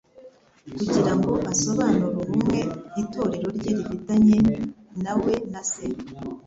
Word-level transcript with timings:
kugira 0.77 1.11
ngo 1.17 1.31
asobanure 1.51 2.15
ubumwe 2.23 2.59
itorero 3.01 3.49
rye 3.57 3.71
rifitanye 3.77 4.37
na 5.03 5.13
we 5.23 5.33
na 5.51 5.61
Se, 5.71 5.85